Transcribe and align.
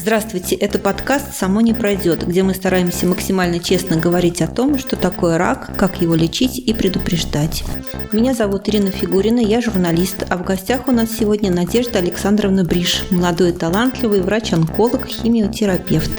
Здравствуйте, 0.00 0.56
это 0.56 0.78
подкаст 0.78 1.36
«Само 1.36 1.60
не 1.60 1.74
пройдет», 1.74 2.26
где 2.26 2.42
мы 2.42 2.54
стараемся 2.54 3.06
максимально 3.06 3.58
честно 3.58 3.96
говорить 3.96 4.40
о 4.40 4.46
том, 4.46 4.78
что 4.78 4.96
такое 4.96 5.36
рак, 5.36 5.76
как 5.76 6.00
его 6.00 6.14
лечить 6.14 6.58
и 6.58 6.72
предупреждать. 6.72 7.62
Меня 8.10 8.32
зовут 8.32 8.66
Ирина 8.70 8.90
Фигурина, 8.90 9.40
я 9.40 9.60
журналист, 9.60 10.24
а 10.30 10.38
в 10.38 10.42
гостях 10.42 10.88
у 10.88 10.92
нас 10.92 11.10
сегодня 11.10 11.52
Надежда 11.52 11.98
Александровна 11.98 12.64
Бриш, 12.64 13.04
молодой 13.10 13.52
талантливый 13.52 14.22
врач-онколог, 14.22 15.06
химиотерапевт. 15.06 16.10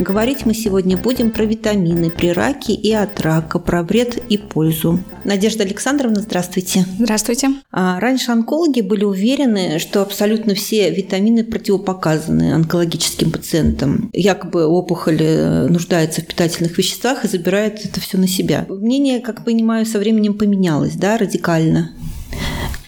Говорить 0.00 0.44
мы 0.44 0.52
сегодня 0.52 0.96
будем 0.96 1.30
про 1.30 1.44
витамины 1.44 2.10
при 2.10 2.32
раке 2.32 2.72
и 2.72 2.92
от 2.92 3.20
рака, 3.20 3.60
про 3.60 3.84
вред 3.84 4.16
и 4.16 4.36
пользу. 4.36 4.98
Надежда 5.22 5.62
Александровна, 5.62 6.22
здравствуйте. 6.22 6.84
Здравствуйте. 6.98 7.50
А 7.70 8.00
раньше 8.00 8.32
онкологи 8.32 8.80
были 8.80 9.04
уверены, 9.04 9.78
что 9.78 10.02
абсолютно 10.02 10.56
все 10.56 10.90
витамины 10.90 11.44
противопоказаны 11.44 12.52
онкологическим 12.52 13.11
онкологическим 13.12 13.30
пациентам. 13.30 14.10
Якобы 14.12 14.66
опухоль 14.66 15.18
э, 15.20 15.66
нуждается 15.68 16.20
в 16.20 16.26
питательных 16.26 16.76
веществах 16.78 17.24
и 17.24 17.28
забирает 17.28 17.84
это 17.84 18.00
все 18.00 18.18
на 18.18 18.28
себя. 18.28 18.66
Мнение, 18.68 19.20
как 19.20 19.44
понимаю, 19.44 19.86
со 19.86 19.98
временем 19.98 20.34
поменялось, 20.34 20.94
да, 20.94 21.18
радикально. 21.18 21.92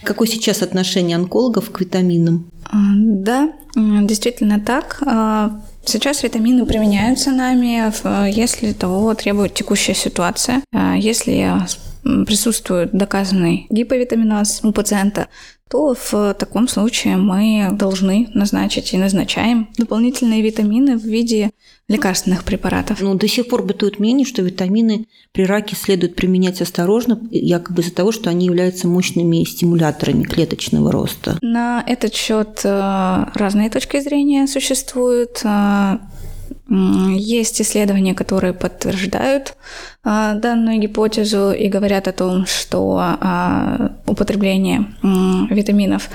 Какое 0.03 0.27
сейчас 0.27 0.61
отношение 0.61 1.17
онкологов 1.17 1.71
к 1.71 1.79
витаминам? 1.79 2.45
А, 2.63 2.77
да, 2.95 3.53
действительно 3.75 4.59
так. 4.59 5.01
А, 5.05 5.61
сейчас 5.83 6.23
витамины 6.23 6.65
применяются 6.65 7.31
нами, 7.31 7.91
если 8.29 8.73
того 8.73 9.13
требует 9.15 9.53
текущая 9.53 9.95
ситуация. 9.95 10.61
А, 10.73 10.95
если 10.95 11.49
присутствует 12.27 12.91
доказанный 12.91 13.65
гиповитаминоз 13.71 14.61
у 14.63 14.71
пациента, 14.71 15.27
то 15.69 15.95
в 15.95 16.33
таком 16.35 16.67
случае 16.67 17.17
мы 17.17 17.69
должны 17.71 18.29
назначить 18.33 18.93
и 18.93 18.97
назначаем 18.97 19.67
дополнительные 19.77 20.43
витамины 20.43 20.95
в 20.95 21.03
виде 21.03 21.51
лекарственных 21.87 22.43
препаратов. 22.43 23.01
Ну, 23.01 23.15
до 23.15 23.27
сих 23.27 23.47
пор 23.47 23.63
бытует 23.63 23.99
мнение, 23.99 24.25
что 24.25 24.41
витамины 24.41 25.07
при 25.31 25.43
раке 25.43 25.75
следует 25.75 26.15
применять 26.15 26.61
осторожно, 26.61 27.19
якобы 27.31 27.81
из-за 27.81 27.93
того, 27.93 28.11
что 28.11 28.29
они 28.29 28.45
являются 28.45 28.87
мощными 28.87 29.43
стимуляторами 29.43 30.23
клеточного 30.23 30.91
роста. 30.91 31.37
На 31.41 31.83
этот 31.85 32.13
счет 32.13 32.61
э, 32.63 33.25
разные 33.33 33.69
точки 33.69 33.99
зрения 33.99 34.47
существуют. 34.47 35.41
Есть 36.67 37.61
исследования, 37.61 38.15
которые 38.15 38.53
подтверждают 38.53 39.55
а, 40.03 40.33
данную 40.33 40.79
гипотезу 40.79 41.51
и 41.51 41.67
говорят 41.67 42.07
о 42.07 42.11
том, 42.11 42.47
что 42.47 42.97
а, 42.99 43.91
употребление 44.07 44.87
витаминов 45.03 46.09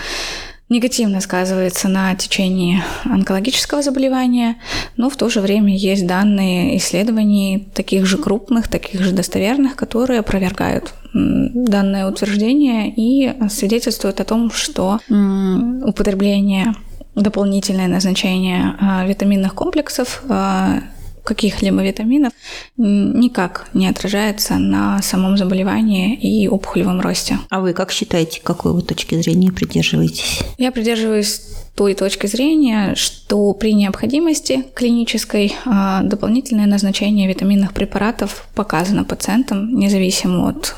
негативно 0.68 1.20
сказывается 1.20 1.88
на 1.88 2.14
течении 2.14 2.82
онкологического 3.04 3.82
заболевания, 3.82 4.56
но 4.96 5.08
в 5.10 5.16
то 5.16 5.28
же 5.28 5.40
время 5.40 5.76
есть 5.76 6.06
данные 6.06 6.76
исследований 6.78 7.68
таких 7.74 8.06
же 8.06 8.18
крупных, 8.18 8.68
таких 8.68 9.02
же 9.02 9.12
достоверных, 9.12 9.76
которые 9.76 10.20
опровергают 10.20 10.94
данное 11.12 12.08
утверждение 12.08 12.92
и 12.96 13.32
свидетельствуют 13.48 14.20
о 14.20 14.24
том, 14.24 14.50
что 14.52 15.00
употребление 15.08 16.74
дополнительное 17.20 17.88
назначение 17.88 18.74
а, 18.80 19.06
витаминных 19.06 19.54
комплексов 19.54 20.22
а, 20.28 20.80
каких-либо 21.24 21.82
витаминов 21.82 22.32
никак 22.76 23.68
не 23.74 23.86
отражается 23.86 24.54
на 24.54 25.00
самом 25.02 25.36
заболевании 25.36 26.14
и 26.14 26.48
опухолевом 26.48 27.00
росте. 27.00 27.38
А 27.50 27.60
вы 27.60 27.72
как 27.72 27.92
считаете, 27.92 28.40
какой 28.42 28.72
вы 28.72 28.82
точки 28.82 29.14
зрения 29.20 29.52
придерживаетесь? 29.52 30.40
Я 30.58 30.72
придерживаюсь 30.72 31.42
той 31.74 31.94
точки 31.94 32.26
зрения, 32.26 32.94
что 32.94 33.52
при 33.52 33.72
необходимости 33.72 34.64
клинической 34.74 35.54
а, 35.64 36.02
дополнительное 36.02 36.66
назначение 36.66 37.28
витаминных 37.28 37.72
препаратов 37.72 38.46
показано 38.54 39.04
пациентам, 39.04 39.78
независимо 39.78 40.48
от 40.48 40.74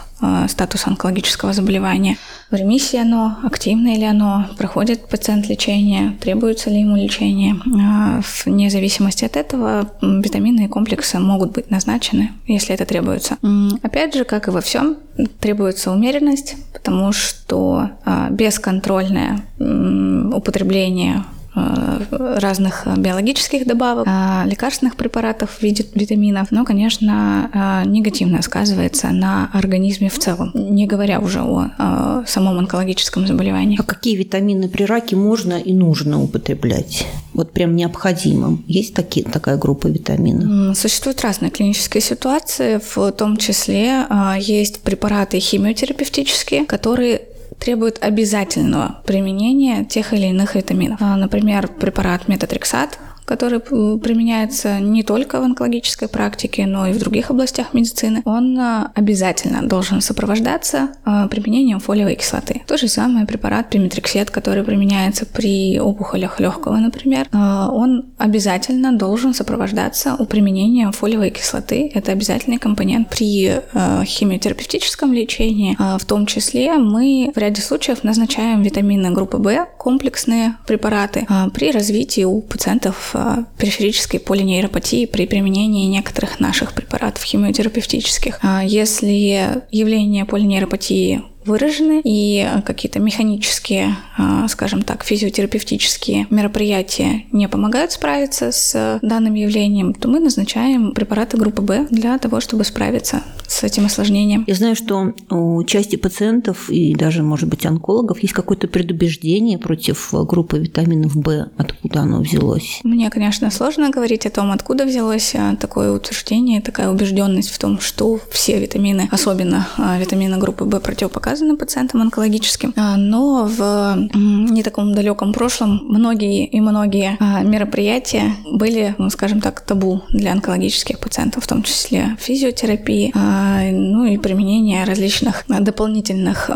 статус 0.48 0.86
онкологического 0.86 1.52
заболевания. 1.52 2.16
В 2.50 2.54
ремиссии 2.54 2.98
оно, 2.98 3.38
активное 3.44 3.96
ли 3.96 4.04
оно, 4.04 4.46
проходит 4.58 5.08
пациент 5.08 5.48
лечение, 5.48 6.12
требуется 6.20 6.70
ли 6.70 6.80
ему 6.80 6.96
лечение. 6.96 7.54
Э, 7.54 8.20
вне 8.44 8.70
зависимости 8.70 9.24
от 9.24 9.36
этого 9.36 9.90
витаминные 10.02 10.68
комплексы 10.68 11.18
могут 11.18 11.52
быть 11.52 11.70
назначены, 11.70 12.32
если 12.46 12.74
это 12.74 12.84
требуется. 12.84 13.38
Опять 13.82 14.14
же, 14.14 14.24
как 14.24 14.48
и 14.48 14.50
во 14.50 14.60
всем, 14.60 14.96
требуется 15.40 15.90
умеренность, 15.90 16.56
потому 16.72 17.12
что 17.12 17.90
э, 18.04 18.28
бесконтрольное 18.30 19.40
употребление 19.58 21.24
Э, 21.24 21.41
разных 21.54 22.86
биологических 22.96 23.66
добавок, 23.66 24.06
э, 24.06 24.42
лекарственных 24.46 24.96
препаратов 24.96 25.50
в 25.50 25.62
виде 25.62 25.84
витаминов, 25.94 26.50
но, 26.50 26.64
конечно, 26.64 27.50
э, 27.84 27.88
негативно 27.88 28.42
сказывается 28.42 29.08
на 29.08 29.50
организме 29.52 30.08
в 30.08 30.18
целом, 30.18 30.50
не 30.54 30.86
говоря 30.86 31.20
уже 31.20 31.40
о 31.40 32.24
самом 32.26 32.58
онкологическом 32.58 33.26
заболевании. 33.26 33.78
А 33.80 33.82
какие 33.82 34.16
витамины 34.16 34.68
при 34.68 34.84
раке 34.84 35.16
можно 35.16 35.54
и 35.54 35.72
нужно 35.72 36.22
употреблять? 36.22 37.06
Вот 37.34 37.52
прям 37.52 37.76
необходимо. 37.76 38.58
Есть 38.66 38.94
такие, 38.94 39.24
такая 39.24 39.56
группа 39.56 39.86
витаминов? 39.88 40.76
Существуют 40.76 41.20
разные 41.22 41.50
клинические 41.50 42.00
ситуации, 42.00 42.80
в 42.94 43.12
том 43.12 43.36
числе 43.36 44.06
есть 44.38 44.82
препараты 44.82 45.38
химиотерапевтические, 45.38 46.64
которые 46.66 47.22
требует 47.62 48.02
обязательного 48.02 49.02
применения 49.06 49.84
тех 49.84 50.12
или 50.12 50.26
иных 50.26 50.56
витаминов. 50.56 50.98
А, 51.00 51.16
например, 51.16 51.68
препарат 51.68 52.26
метатрексат 52.26 52.98
который 53.24 53.60
применяется 53.60 54.78
не 54.80 55.02
только 55.02 55.40
в 55.40 55.44
онкологической 55.44 56.08
практике, 56.08 56.66
но 56.66 56.86
и 56.86 56.92
в 56.92 56.98
других 56.98 57.30
областях 57.30 57.72
медицины, 57.74 58.22
он 58.24 58.58
а, 58.58 58.92
обязательно 58.94 59.66
должен 59.66 60.00
сопровождаться 60.00 60.90
а, 61.04 61.28
применением 61.28 61.80
фолиевой 61.80 62.16
кислоты. 62.16 62.62
То 62.66 62.76
же 62.76 62.88
самое 62.88 63.26
препарат 63.26 63.70
пиметриксет, 63.70 64.30
который 64.30 64.64
применяется 64.64 65.26
при 65.26 65.78
опухолях 65.80 66.40
легкого, 66.40 66.76
например, 66.76 67.28
он 67.32 68.06
обязательно 68.18 68.92
должен 68.92 69.34
сопровождаться 69.34 70.16
у 70.18 70.26
применения 70.26 70.90
фолиевой 70.90 71.30
кислоты. 71.30 71.90
Это 71.94 72.12
обязательный 72.12 72.58
компонент 72.58 73.08
при 73.08 73.60
химиотерапевтическом 74.04 75.12
лечении. 75.12 75.76
В 75.98 76.04
том 76.04 76.26
числе 76.26 76.74
мы 76.74 77.32
в 77.34 77.38
ряде 77.38 77.62
случаев 77.62 78.04
назначаем 78.04 78.62
витамины 78.62 79.10
группы 79.10 79.38
В, 79.38 79.66
комплексные 79.78 80.56
препараты 80.66 81.26
при 81.54 81.70
развитии 81.70 82.24
у 82.24 82.40
пациентов 82.40 83.11
Э, 83.14 83.44
периферической 83.58 84.20
полинейропатии 84.20 85.06
при 85.06 85.26
применении 85.26 85.86
некоторых 85.86 86.40
наших 86.40 86.74
препаратов 86.74 87.22
химиотерапевтических. 87.22 88.38
А 88.42 88.62
если 88.64 89.62
явление 89.70 90.24
полинейропатии 90.24 91.22
выражены, 91.44 92.00
и 92.04 92.46
какие-то 92.64 93.00
механические, 93.00 93.96
а, 94.16 94.46
скажем 94.48 94.82
так, 94.82 95.04
физиотерапевтические 95.04 96.26
мероприятия 96.30 97.24
не 97.32 97.48
помогают 97.48 97.92
справиться 97.92 98.52
с 98.52 98.98
данным 99.02 99.34
явлением, 99.34 99.94
то 99.94 100.08
мы 100.08 100.20
назначаем 100.20 100.92
препараты 100.92 101.36
группы 101.36 101.62
В 101.62 101.88
для 101.90 102.16
того, 102.18 102.40
чтобы 102.40 102.64
справиться 102.64 103.22
с 103.46 103.62
этим 103.62 103.86
осложнением. 103.86 104.44
Я 104.46 104.54
знаю, 104.54 104.76
что 104.76 105.12
у 105.30 105.62
части 105.64 105.96
пациентов 105.96 106.70
и 106.70 106.94
даже, 106.94 107.22
может 107.22 107.48
быть, 107.48 107.66
онкологов 107.66 108.20
есть 108.22 108.34
какое-то 108.34 108.68
предубеждение 108.68 109.58
против 109.58 110.08
группы 110.12 110.58
витаминов 110.58 111.14
В. 111.14 111.50
Откуда 111.56 112.00
оно 112.00 112.20
взялось? 112.20 112.80
Мне, 112.82 113.10
конечно, 113.10 113.50
сложно 113.50 113.90
говорить 113.90 114.26
о 114.26 114.30
том, 114.30 114.50
откуда 114.52 114.84
взялось 114.84 115.34
а, 115.34 115.56
такое 115.56 115.92
утверждение, 115.92 116.60
такая 116.60 116.88
убежденность 116.90 117.50
в 117.50 117.58
том, 117.58 117.80
что 117.80 118.20
все 118.30 118.58
витамины, 118.58 119.08
особенно 119.10 119.68
а, 119.76 119.98
витамины 119.98 120.38
группы 120.38 120.64
В, 120.64 120.80
противопоказаны 120.80 121.31
показаны 121.32 121.56
пациентам 121.56 122.02
онкологическим, 122.02 122.74
а, 122.76 122.98
но 122.98 123.46
в 123.46 124.10
не 124.14 124.62
таком 124.62 124.94
далеком 124.94 125.32
прошлом 125.32 125.80
многие 125.84 126.44
и 126.44 126.60
многие 126.60 127.16
а, 127.20 127.42
мероприятия 127.42 128.36
были, 128.52 128.94
ну, 128.98 129.08
скажем 129.08 129.40
так, 129.40 129.62
табу 129.62 130.02
для 130.10 130.32
онкологических 130.32 130.98
пациентов, 130.98 131.44
в 131.44 131.46
том 131.46 131.62
числе 131.62 132.18
физиотерапии, 132.20 133.12
а, 133.14 133.62
ну 133.70 134.04
и 134.04 134.18
применение 134.18 134.84
различных 134.84 135.44
дополнительных 135.48 136.50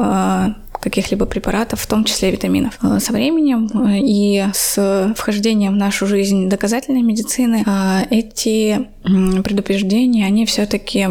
каких-либо 0.87 1.27
препаратов, 1.27 1.81
в 1.81 1.87
том 1.89 2.05
числе 2.05 2.31
витаминов. 2.31 2.79
Э, 2.81 3.01
со 3.01 3.13
временем 3.13 3.69
э, 3.75 3.99
и 3.99 4.45
с 4.55 5.13
вхождением 5.17 5.73
в 5.73 5.77
нашу 5.77 6.07
жизнь 6.07 6.49
доказательной 6.49 7.03
медицины 7.03 7.65
э, 7.67 8.03
эти 8.11 8.87
предупреждения, 9.03 10.27
они 10.27 10.47
все-таки 10.47 11.09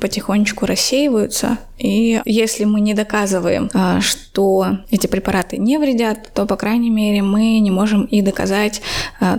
потихонечку 0.00 0.66
рассеиваются. 0.66 1.58
И 1.78 2.20
если 2.24 2.64
мы 2.64 2.80
не 2.80 2.94
доказываем, 2.94 3.70
что 4.00 4.78
эти 4.90 5.06
препараты 5.06 5.58
не 5.58 5.78
вредят, 5.78 6.30
то, 6.34 6.46
по 6.46 6.56
крайней 6.56 6.88
мере, 6.88 7.22
мы 7.22 7.58
не 7.58 7.70
можем 7.70 8.04
и 8.04 8.22
доказать 8.22 8.80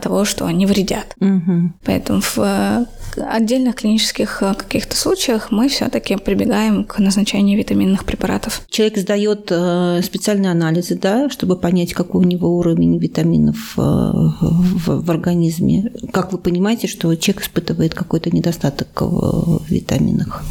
того, 0.02 0.26
что 0.26 0.46
они 0.46 0.68
вредят. 0.68 1.16
Угу. 1.20 1.74
Поэтому 1.84 2.22
в 2.22 2.86
отдельных 3.18 3.76
клинических 3.76 4.42
э, 4.42 4.54
каких-то 4.54 4.96
случаях 4.96 5.52
мы 5.52 5.70
все-таки 5.70 6.16
прибегаем 6.18 6.84
к 6.84 7.00
назначению 7.00 7.58
витаминных 7.58 8.06
препаратов. 8.06 8.62
Человек 8.70 8.98
сдает 8.98 9.48
э, 9.52 10.02
специальные 10.04 10.52
анализы, 10.52 10.96
да, 10.96 11.30
чтобы 11.30 11.58
понять, 11.58 11.94
какой 11.94 12.22
у 12.22 12.28
него 12.28 12.58
уровень 12.58 12.98
витаминов 12.98 13.74
э, 13.78 13.82
в, 13.82 15.06
в 15.06 15.12
организме. 15.12 15.92
Как 16.12 16.32
вы 16.32 16.38
понимаете, 16.38 16.88
что 16.88 17.16
человек 17.16 17.44
испытывает 17.44 17.94
какой-то 17.94 18.30
недостаток 18.36 19.02
в 19.02 19.62
витаминах? 19.70 20.44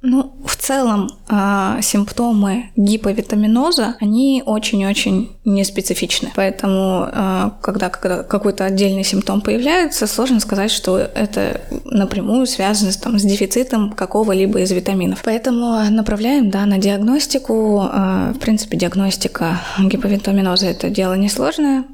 Ну, 0.00 0.32
в 0.44 0.56
целом 0.56 1.10
э, 1.28 1.80
симптомы 1.82 2.70
гиповитаминоза, 2.76 3.96
они 4.00 4.44
очень-очень 4.46 5.30
неспецифичны. 5.44 6.30
Поэтому, 6.36 7.08
э, 7.12 7.50
когда, 7.60 7.88
какой-то 7.88 8.64
отдельный 8.64 9.02
симптом 9.02 9.40
появляется, 9.40 10.06
сложно 10.06 10.38
сказать, 10.38 10.70
что 10.70 10.98
это 10.98 11.60
напрямую 11.84 12.46
связано 12.46 12.92
там, 12.92 13.18
с 13.18 13.22
дефицитом 13.22 13.90
какого-либо 13.90 14.60
из 14.60 14.70
витаминов. 14.70 15.22
Поэтому 15.24 15.80
направляем 15.90 16.48
да, 16.50 16.64
на 16.64 16.78
диагностику. 16.78 17.82
Э, 17.92 18.32
в 18.36 18.38
принципе, 18.38 18.76
диагностика 18.76 19.60
гиповитаминоза– 19.80 20.66
это 20.68 20.90
дело 20.90 21.14
несложное. 21.14 21.84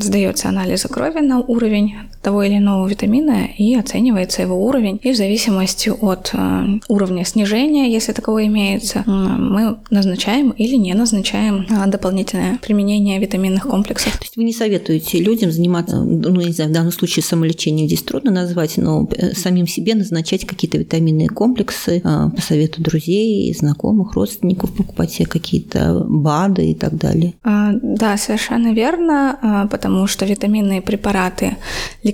Сдается 0.00 0.48
анализ 0.48 0.84
крови 0.84 1.20
на 1.20 1.40
уровень 1.40 1.96
того 2.26 2.42
или 2.42 2.56
иного 2.58 2.88
витамина 2.88 3.46
и 3.56 3.76
оценивается 3.76 4.42
его 4.42 4.66
уровень. 4.66 4.98
И 5.04 5.12
в 5.12 5.16
зависимости 5.16 5.90
от 5.90 6.30
э, 6.32 6.80
уровня 6.88 7.24
снижения, 7.24 7.88
если 7.88 8.12
таковое 8.12 8.46
имеется, 8.46 9.04
мы 9.06 9.76
назначаем 9.90 10.50
или 10.50 10.74
не 10.74 10.92
назначаем 10.94 11.66
а, 11.70 11.86
дополнительное 11.86 12.58
применение 12.58 13.20
витаминных 13.20 13.68
комплексов. 13.68 14.12
То 14.14 14.24
есть 14.24 14.36
вы 14.36 14.42
не 14.42 14.52
советуете 14.52 15.20
людям 15.20 15.52
заниматься, 15.52 16.02
ну, 16.02 16.40
не 16.40 16.50
знаю, 16.50 16.70
в 16.70 16.72
данном 16.72 16.90
случае 16.90 17.22
самолечением 17.22 17.86
здесь 17.86 18.02
трудно 18.02 18.32
назвать, 18.32 18.76
но 18.76 19.08
э, 19.12 19.32
самим 19.34 19.68
себе 19.68 19.94
назначать 19.94 20.44
какие-то 20.44 20.78
витаминные 20.78 21.28
комплексы 21.28 22.02
а, 22.02 22.30
по 22.30 22.42
совету 22.42 22.82
друзей, 22.82 23.54
знакомых, 23.54 24.14
родственников, 24.14 24.74
покупать 24.74 25.12
себе 25.12 25.26
какие-то 25.26 26.04
БАДы 26.08 26.72
и 26.72 26.74
так 26.74 26.96
далее? 26.96 27.34
А, 27.44 27.70
да, 27.80 28.16
совершенно 28.16 28.72
верно, 28.72 29.68
потому 29.70 30.08
что 30.08 30.24
витаминные 30.24 30.82
препараты, 30.82 31.56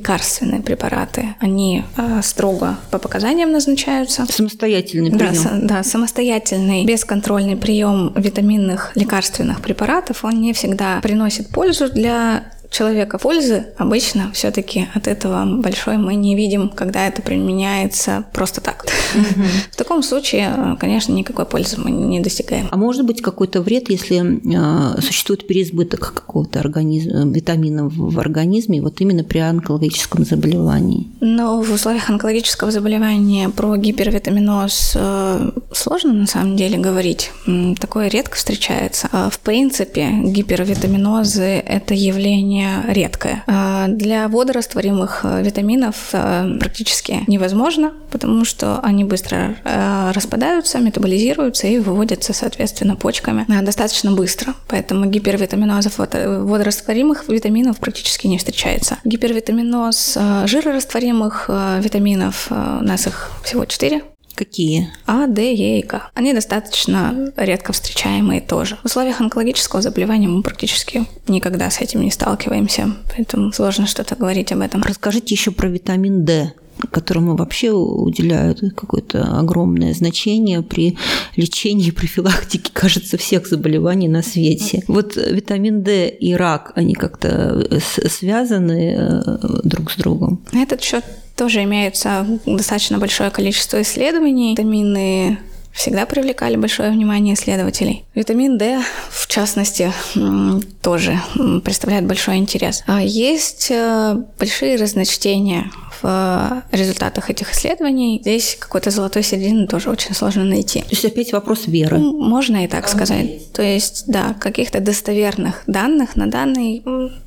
лекарственные 0.02 0.62
препараты, 0.62 1.37
они 1.38 1.84
строго 2.22 2.76
по 2.90 2.99
показаниям 2.99 3.52
назначаются. 3.52 4.26
Самостоятельный 4.28 5.12
прием. 5.12 5.34
Да, 5.60 5.76
да, 5.76 5.82
самостоятельный, 5.84 6.84
бесконтрольный 6.84 7.56
прием 7.56 8.12
витаминных 8.16 8.90
лекарственных 8.96 9.60
препаратов, 9.60 10.25
он 10.25 10.40
не 10.40 10.52
всегда 10.52 11.00
приносит 11.02 11.49
пользу 11.50 11.88
для 11.88 12.44
человека 12.72 13.19
пользы 13.19 13.66
обычно 13.76 14.32
все-таки 14.32 14.88
от 14.94 15.06
этого 15.06 15.44
большой 15.44 15.99
мы 15.99 16.14
не 16.14 16.34
видим, 16.34 16.70
когда 16.70 17.06
это 17.06 17.22
применяется 17.22 18.25
просто 18.32 18.60
так. 18.60 18.87
В 19.70 19.76
таком 19.76 20.03
случае, 20.03 20.76
конечно, 20.81 21.12
никакой 21.12 21.44
пользы 21.44 21.76
мы 21.79 21.91
не 21.91 22.20
достигаем. 22.20 22.69
А 22.70 22.76
может 22.76 23.05
быть 23.06 23.23
какой-то 23.23 23.61
вред, 23.62 23.91
если 23.91 24.97
э, 24.97 25.00
существует 25.00 25.47
переизбыток 25.47 26.12
какого-то 26.14 26.61
организма, 26.61 27.25
витамина 27.31 27.88
в 27.88 28.19
организме, 28.19 28.82
вот 28.82 29.00
именно 29.00 29.25
при 29.25 29.38
онкологическом 29.38 30.25
заболевании? 30.25 31.09
Но 31.20 31.62
в 31.62 31.73
условиях 31.73 32.11
онкологического 32.11 32.70
заболевания 32.70 33.49
про 33.49 33.76
гипервитаминоз 33.76 34.93
э, 34.97 35.50
сложно 35.74 36.12
на 36.12 36.26
самом 36.26 36.56
деле 36.56 36.78
говорить. 36.78 37.30
Такое 37.80 38.08
редко 38.08 38.36
встречается. 38.36 39.08
А 39.12 39.30
в 39.30 39.38
принципе, 39.40 40.10
гипервитаминозы– 40.10 41.42
это 41.66 41.94
явление 41.94 42.84
редкое. 42.88 43.44
А 43.46 43.88
для 43.88 44.28
водорастворимых 44.28 45.20
э, 45.24 45.42
витаминов 45.42 46.10
э, 46.12 46.58
практически 46.58 47.20
невозможно, 47.26 47.92
потому 48.10 48.44
что 48.44 48.80
они 48.82 49.04
быстро 49.04 49.56
э, 49.64 50.12
распадаются, 50.12 50.78
метаболизируются 50.78 51.66
и 51.66 51.78
выводятся, 51.78 52.32
соответственно, 52.32 52.96
почками 52.96 53.44
достаточно 53.62 54.12
быстро. 54.12 54.54
Поэтому 54.69 55.06
гипервитаминозов 55.06 55.98
водорастворимых 55.98 57.28
витаминов 57.28 57.78
практически 57.78 58.26
не 58.26 58.38
встречается. 58.38 58.98
Гипервитаминоз 59.04 60.16
жирорастворимых 60.44 61.50
витаминов, 61.80 62.48
у 62.50 62.84
нас 62.84 63.06
их 63.06 63.30
всего 63.44 63.64
четыре 63.64 64.02
Какие? 64.34 64.93
А, 65.06 65.26
Д, 65.26 65.55
Е 65.55 65.81
и 65.81 65.82
К. 65.82 66.11
Они 66.14 66.32
достаточно 66.32 67.32
редко 67.37 67.73
встречаемые 67.73 68.40
тоже. 68.40 68.79
В 68.82 68.87
условиях 68.87 69.20
онкологического 69.20 69.82
заболевания 69.82 70.29
мы 70.29 70.43
практически 70.43 71.06
никогда 71.29 71.70
с 71.70 71.81
этим 71.81 72.02
не 72.02 72.11
сталкиваемся, 72.11 72.96
поэтому 73.14 73.52
сложно 73.52 73.87
что-то 73.87 74.17
говорить 74.17 74.52
об 74.52 74.61
этом. 74.61 74.82
Расскажите 74.82 75.34
еще 75.34 75.50
про 75.50 75.69
витамин 75.69 76.25
D 76.25 76.52
которому 76.90 77.37
вообще 77.37 77.70
уделяют 77.70 78.61
какое-то 78.75 79.38
огромное 79.38 79.94
значение 79.94 80.62
при 80.62 80.96
лечении 81.37 81.88
и 81.88 81.90
профилактике, 81.93 82.70
кажется, 82.73 83.17
всех 83.17 83.46
заболеваний 83.46 84.08
на 84.08 84.23
свете. 84.23 84.82
Вот 84.88 85.17
витамин 85.17 85.82
D 85.82 86.08
и 86.08 86.34
рак, 86.34 86.73
они 86.75 86.94
как-то 86.94 87.81
связаны 87.81 88.96
э, 88.99 89.61
друг 89.64 89.90
с 89.90 89.96
другом? 89.96 90.43
На 90.52 90.62
этот 90.62 90.82
счет 90.82 91.05
тоже 91.43 91.65
имеется 91.65 92.25
достаточно 92.47 92.99
большое 92.99 93.31
количество 93.31 93.83
исследований. 93.83 94.53
Витамины 94.53 95.41
всегда 95.73 96.06
привлекали 96.06 96.55
большое 96.55 96.93
внимание 96.93 97.35
исследователей. 97.35 98.05
Витамин 98.15 98.59
D, 98.59 98.81
в 99.11 99.27
частности, 99.27 99.93
тоже 100.83 101.21
представляет 101.65 102.06
большой 102.06 102.37
интерес. 102.37 102.85
А 102.87 103.03
есть 103.03 103.73
э, 103.73 104.23
большие 104.39 104.77
разночтения 104.77 105.69
в 106.00 106.62
результатах 106.71 107.29
этих 107.29 107.53
исследований. 107.53 108.21
Здесь 108.23 108.56
какой-то 108.61 108.91
золотой 108.91 109.25
середины 109.25 109.67
тоже 109.67 109.91
очень 109.91 110.15
сложно 110.15 110.44
найти. 110.44 110.83
То 110.83 110.91
есть 110.91 111.05
опять 111.05 111.33
вопрос 111.33 111.67
веры. 111.67 111.99
Можно 111.99 112.65
и 112.65 112.69
так 112.69 112.89
сказать. 112.89 113.53
То 113.53 113.62
есть, 113.62 114.05
да, 114.06 114.37
каких-то 114.39 114.79
достоверных 114.79 115.65
данных 115.67 116.15
на 116.15 116.29
данный 116.29 116.85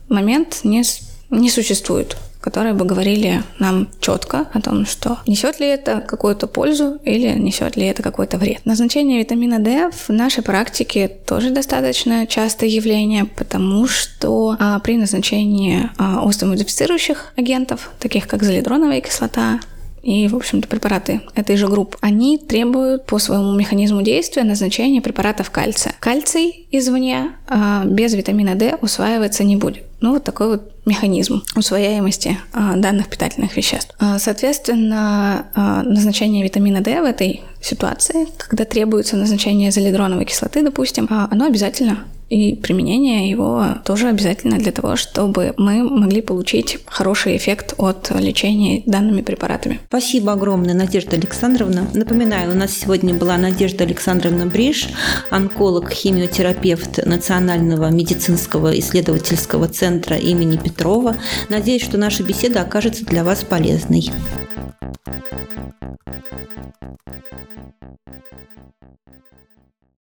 момент 0.08 0.62
не, 0.64 0.84
не 1.32 1.50
существует 1.50 2.16
которые 2.46 2.76
бы 2.76 2.86
говорили 2.86 3.42
нам 3.58 3.88
четко 4.00 4.46
о 4.54 4.62
том, 4.62 4.86
что 4.86 5.18
несет 5.26 5.60
ли 5.60 5.66
это 5.66 6.00
какую-то 6.00 6.46
пользу 6.46 7.00
или 7.04 7.30
несет 7.40 7.76
ли 7.76 7.88
это 7.88 8.04
какой-то 8.04 8.38
вред. 8.38 8.60
Назначение 8.66 9.20
витамина 9.20 9.58
D 9.58 9.90
в 9.90 10.10
нашей 10.10 10.44
практике 10.44 11.08
тоже 11.08 11.50
достаточно 11.50 12.28
частое 12.28 12.70
явление, 12.70 13.26
потому 13.26 13.88
что 13.88 14.56
а, 14.60 14.78
при 14.78 14.96
назначении 14.96 15.90
а, 15.98 16.24
остеомодифицирующих 16.24 17.34
агентов, 17.36 17.90
таких 18.00 18.28
как 18.28 18.44
залидроновая 18.44 19.02
кислота, 19.02 19.60
и, 20.04 20.28
в 20.28 20.36
общем-то, 20.36 20.68
препараты 20.68 21.22
этой 21.34 21.58
же 21.58 21.68
группы, 21.68 21.98
они 22.00 22.38
требуют 22.38 23.08
по 23.08 23.18
своему 23.18 23.54
механизму 23.56 24.04
действия 24.04 24.44
назначения 24.44 25.02
препаратов 25.02 25.50
кальция. 25.50 25.96
Кальций 26.00 26.68
извне 26.70 27.32
а, 27.48 27.84
без 27.86 28.14
витамина 28.14 28.54
D 28.54 28.78
усваиваться 28.82 29.44
не 29.44 29.56
будет. 29.56 29.82
Ну, 30.06 30.14
вот 30.14 30.24
такой 30.24 30.50
вот 30.50 30.72
механизм 30.86 31.42
усвояемости 31.56 32.38
а, 32.54 32.76
данных 32.76 33.10
питательных 33.10 33.58
веществ. 33.58 33.96
А, 33.98 34.20
соответственно, 34.20 35.48
а, 35.56 35.82
назначение 35.82 36.44
витамина 36.44 36.82
D 36.82 37.02
в 37.02 37.06
этой 37.06 37.42
ситуации, 37.60 38.28
когда 38.38 38.66
требуется 38.66 39.18
назначение 39.18 39.72
залидроновой 39.72 40.26
кислоты, 40.26 40.62
допустим, 40.62 41.08
оно 41.10 41.46
обязательно 41.48 42.04
и 42.30 42.56
применение 42.56 43.30
его 43.30 43.66
тоже 43.86 44.08
обязательно 44.08 44.58
для 44.58 44.72
того, 44.72 44.96
чтобы 44.96 45.54
мы 45.58 45.84
могли 45.84 46.22
получить 46.22 46.80
хороший 46.86 47.38
эффект 47.38 47.76
от 47.78 48.12
лечения 48.20 48.84
данными 48.86 49.22
препаратами. 49.22 49.80
Спасибо 49.88 50.34
огромное, 50.34 50.74
Надежда 50.74 51.16
Александровна. 51.16 51.88
Напоминаю, 51.94 52.52
у 52.52 52.56
нас 52.56 52.72
сегодня 52.72 53.14
была 53.14 53.38
Надежда 53.38 53.84
Александровна 53.84 54.46
Бриш, 54.48 54.90
онколог, 55.30 55.92
химиотерапевт 55.92 57.06
Национального 57.06 57.90
медицинского 57.90 58.78
исследовательского 58.80 59.68
центра 59.68 60.18
имени 60.18 60.58
Петрова. 60.58 61.16
Надеюсь, 61.50 61.84
что 61.84 61.98
наша 61.98 62.24
беседа 62.24 62.62
окажется 62.62 63.06
для 63.06 63.24
вас 63.24 63.44
полезной. 63.44 64.10